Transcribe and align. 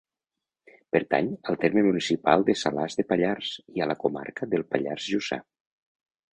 Pertany 0.95 1.29
al 1.51 1.59
terme 1.65 1.83
municipal 1.89 2.47
de 2.49 2.57
Salàs 2.63 2.97
de 3.01 3.07
Pallars, 3.13 3.53
i 3.77 3.87
a 3.87 3.91
la 3.93 3.99
comarca 4.07 4.51
del 4.55 4.67
Pallars 4.75 5.15
Jussà. 5.15 5.43